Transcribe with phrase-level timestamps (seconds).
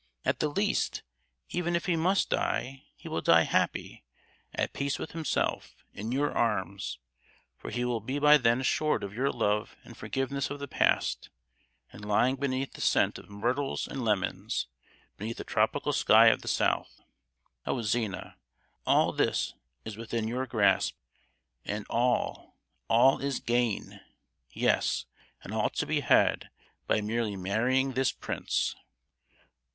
[0.25, 1.03] At the least,
[1.49, 4.03] even if he must die, he will die happy,
[4.51, 9.31] at peace with himself, in your arms—for he will be by then assured of your
[9.31, 11.29] love and forgiveness of the past,
[11.93, 14.65] and lying beneath the scent of myrtles and lemons,
[15.17, 16.99] beneath the tropical sky of the South.
[17.67, 18.37] Oh, Zina,
[18.87, 19.53] all this
[19.85, 20.95] is within your grasp,
[21.63, 23.99] and all—all is gain.
[24.49, 25.05] Yes,
[25.43, 26.49] and all to be had
[26.87, 28.75] by merely marrying this prince."